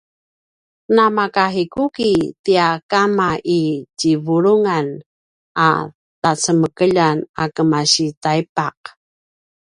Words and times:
namakahikuki 0.95 2.13
tia 2.43 2.67
kama 2.91 3.29
i 3.59 3.61
tjivuluan 3.99 4.85
a 5.67 5.69
tacemekeljan 6.21 7.17
a 7.43 7.45
kemasi 7.55 8.05
taipaq 8.23 8.79